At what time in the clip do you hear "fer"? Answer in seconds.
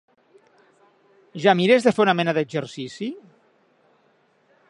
1.97-2.03